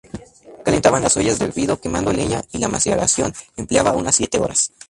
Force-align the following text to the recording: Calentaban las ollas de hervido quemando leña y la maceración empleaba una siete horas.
Calentaban 0.65 1.03
las 1.03 1.15
ollas 1.15 1.37
de 1.37 1.45
hervido 1.45 1.79
quemando 1.79 2.11
leña 2.11 2.41
y 2.51 2.57
la 2.57 2.67
maceración 2.69 3.33
empleaba 3.55 3.93
una 3.93 4.11
siete 4.11 4.39
horas. 4.39 4.71